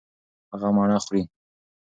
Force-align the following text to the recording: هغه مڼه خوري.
هغه 0.51 0.69
مڼه 0.75 0.97
خوري. 1.05 1.21